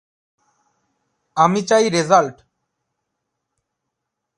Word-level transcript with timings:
আমি 1.37 1.61
চাই 1.61 1.85
রেজাল্ট! 1.89 2.37